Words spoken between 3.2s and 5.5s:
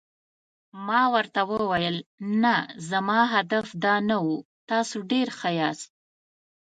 هدف دا نه و، تاسي ډېر ښه